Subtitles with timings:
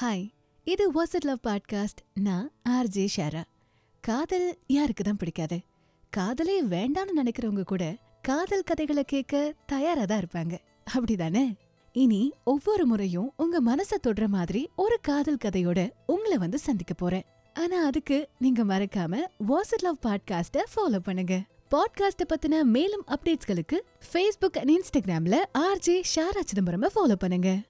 [0.00, 0.30] Hi
[0.64, 3.42] இது what's it love podcast நான் RJ Shara
[4.00, 5.60] காதல் யாருக்கு தான் பிடிக்காது?
[6.16, 10.58] காதலே வேண்டாம்னு நினைக்கிறவங்க கூட காதல் கதைகளை கேட்க தயாரா தான் இருப்பாங்க.
[10.94, 11.54] அப்படிதானே?
[11.92, 17.24] இனி ஒவ்வொரு முறையும் உங்க மனச தொடுற மாதிரி ஒரு காதல் கதையோட உங்களை வந்து சந்திக்க போறேன்.
[17.54, 21.42] ஆனா அதுக்கு நீங்க மறக்காம what's it love podcast follow பண்ணுங்க.
[21.70, 23.80] பாட்காஸ்ட பத்தின மேலும் அப்டேட்ஸ்களுக்கு
[24.12, 27.62] ஃபேஸ்புக் அண்ட் இன்ஸ்டாகிராம்ல ஆர்ஜே ஷாரா சிதம்பரம் ஃபாலோ பண்ணுங்க.